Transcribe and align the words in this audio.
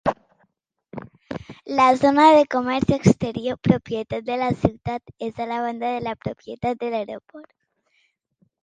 La 1.79 1.85
zona 2.03 2.25
de 2.37 2.47
comerç 2.57 2.95
exterior 2.97 3.61
propietat 3.69 4.27
de 4.33 4.39
la 4.45 4.49
ciutat 4.65 5.15
és 5.29 5.39
a 5.39 5.49
la 5.55 5.63
banda 5.69 5.95
de 5.99 6.05
la 6.09 6.19
propietat 6.27 6.83
de 6.85 6.93
l'aeroport. 6.97 7.57